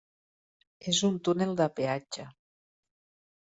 És 0.93 1.03
un 1.11 1.21
túnel 1.29 1.53
de 1.61 1.69
peatge. 1.81 2.29